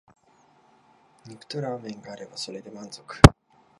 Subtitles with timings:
[1.27, 3.05] 肉とラーメンがあればそれで満足